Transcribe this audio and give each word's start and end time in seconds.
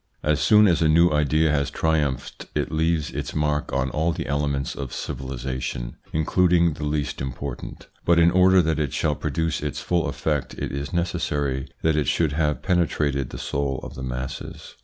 As 0.23 0.39
soon 0.39 0.65
as 0.67 0.81
a 0.81 0.89
new 0.89 1.11
idea 1.11 1.51
has 1.51 1.69
triumphed, 1.69 2.47
it 2.55 2.71
leaves 2.71 3.11
its 3.11 3.35
mark 3.35 3.71
on 3.71 3.91
all 3.91 4.11
the 4.11 4.25
elements 4.25 4.73
of 4.73 4.91
civilisation, 4.95 5.95
including 6.11 6.73
the 6.73 6.85
least 6.85 7.21
important; 7.21 7.87
but 8.03 8.17
in 8.17 8.31
order 8.31 8.63
that 8.63 8.79
it 8.79 8.93
shall 8.93 9.13
produce 9.13 9.61
its 9.61 9.79
full 9.79 10.07
effect 10.07 10.55
it 10.55 10.71
is 10.71 10.91
necessary 10.91 11.67
that 11.83 11.95
it 11.95 12.07
should 12.07 12.31
have 12.31 12.63
pene 12.63 12.87
trated 12.87 13.29
the 13.29 13.37
soul 13.37 13.79
of 13.83 13.93
the 13.93 14.01
masses. 14.01 14.73